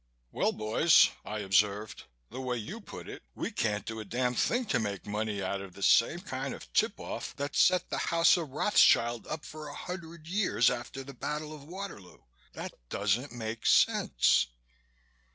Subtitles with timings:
[0.31, 4.65] "Well, boys," I observed, "the way you put it we can't do a damn thing
[4.73, 8.35] to make money out of the same kind of tip off that set the House
[8.35, 12.17] of Rothschild up for a hundred years after the Battle of Waterloo.
[12.53, 14.47] That doesn't make sense."